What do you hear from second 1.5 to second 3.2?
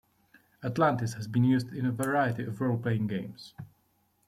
in a variety of role playing